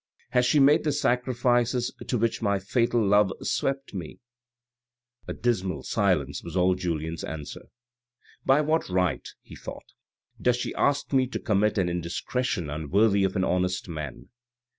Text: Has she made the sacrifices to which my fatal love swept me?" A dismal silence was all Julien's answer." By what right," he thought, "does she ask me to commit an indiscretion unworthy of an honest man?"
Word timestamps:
Has 0.31 0.47
she 0.47 0.59
made 0.59 0.83
the 0.83 0.91
sacrifices 0.91 1.93
to 2.07 2.17
which 2.17 2.41
my 2.41 2.57
fatal 2.57 3.05
love 3.07 3.31
swept 3.43 3.93
me?" 3.93 4.19
A 5.27 5.33
dismal 5.35 5.83
silence 5.83 6.41
was 6.43 6.57
all 6.57 6.73
Julien's 6.73 7.23
answer." 7.23 7.67
By 8.43 8.61
what 8.61 8.89
right," 8.89 9.29
he 9.43 9.55
thought, 9.55 9.91
"does 10.41 10.55
she 10.57 10.73
ask 10.73 11.13
me 11.13 11.27
to 11.27 11.39
commit 11.39 11.77
an 11.77 11.87
indiscretion 11.87 12.67
unworthy 12.67 13.23
of 13.23 13.35
an 13.35 13.43
honest 13.43 13.87
man?" 13.87 14.29